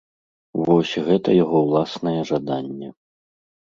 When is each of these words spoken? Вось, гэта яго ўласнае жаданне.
Вось, 0.69 0.93
гэта 1.09 1.29
яго 1.43 1.57
ўласнае 1.67 2.17
жаданне. 2.33 2.89